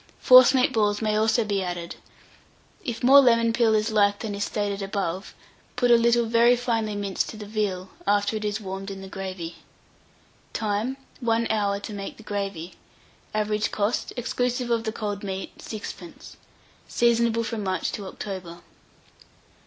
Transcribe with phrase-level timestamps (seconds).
[0.19, 1.95] Forcemeat balls may also be added.
[2.83, 5.35] If more lemon peel is liked than is stated above,
[5.75, 9.07] put a little very finely minced to the veal, after it is warmed in the
[9.07, 9.57] gravy.
[10.53, 10.97] Time.
[11.19, 12.73] 1 hour to make the gravy.
[13.35, 16.33] Average cost, exclusive of the cold meat, 6d.
[16.87, 18.61] Seasonable from March to October.